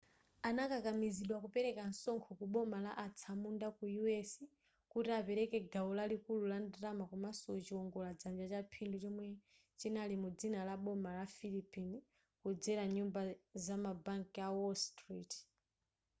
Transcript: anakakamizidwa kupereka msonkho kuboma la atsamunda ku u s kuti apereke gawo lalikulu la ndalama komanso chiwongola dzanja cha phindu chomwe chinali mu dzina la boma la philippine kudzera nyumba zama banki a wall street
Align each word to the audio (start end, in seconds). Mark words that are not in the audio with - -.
anakakamizidwa 0.49 1.37
kupereka 1.43 1.81
msonkho 1.89 2.31
kuboma 2.39 2.77
la 2.85 2.91
atsamunda 3.05 3.67
ku 3.77 3.83
u 4.03 4.05
s 4.29 4.31
kuti 4.91 5.09
apereke 5.19 5.57
gawo 5.73 5.91
lalikulu 5.99 6.43
la 6.51 6.57
ndalama 6.65 7.03
komanso 7.11 7.49
chiwongola 7.65 8.09
dzanja 8.19 8.45
cha 8.51 8.59
phindu 8.71 8.97
chomwe 9.03 9.25
chinali 9.79 10.15
mu 10.21 10.29
dzina 10.37 10.59
la 10.69 10.75
boma 10.83 11.09
la 11.19 11.25
philippine 11.35 11.95
kudzera 12.41 12.83
nyumba 12.95 13.21
zama 13.65 13.91
banki 14.05 14.39
a 14.47 14.49
wall 14.57 14.77
street 14.87 15.31